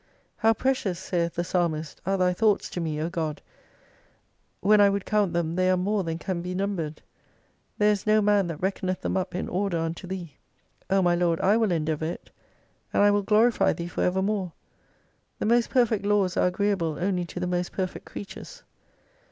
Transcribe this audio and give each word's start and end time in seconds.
How 0.37 0.55
precious, 0.55 0.97
saith 0.97 1.35
the 1.35 1.43
psalmist, 1.43 2.01
are 2.07 2.17
Thy 2.17 2.33
thoughts 2.33 2.71
to 2.71 2.81
me, 2.81 2.99
O 2.99 3.07
God; 3.07 3.39
tvhen 4.63 4.79
I 4.79 4.89
would 4.89 5.05
coujit 5.05 5.31
them 5.33 5.53
they 5.55 5.69
are 5.69 5.77
more 5.77 6.03
than 6.03 6.17
can 6.17 6.41
be 6.41 6.55
numbered. 6.55 7.03
There 7.77 7.91
is 7.91 8.07
no 8.07 8.19
man 8.19 8.47
that 8.47 8.59
reckoneth 8.61 9.01
them 9.01 9.15
up 9.15 9.35
in 9.35 9.47
order 9.47 9.77
unto 9.77 10.07
Thee. 10.07 10.37
O 10.89 11.03
my 11.03 11.13
Lord 11.13 11.39
I 11.41 11.55
will 11.55 11.71
endeavour 11.71 12.05
it: 12.05 12.31
and 12.91 13.03
I 13.03 13.11
will 13.11 13.21
glorify 13.21 13.73
Thee 13.73 13.87
for 13.89 14.01
evermore. 14.01 14.53
The 15.37 15.45
most 15.45 15.69
perfect 15.69 16.03
laws 16.03 16.35
are 16.35 16.47
agreeable 16.47 16.97
only 16.99 17.23
to 17.25 17.39
the 17.39 17.45
most 17.45 17.71
perfect 17.71 18.05
creatures. 18.05 18.63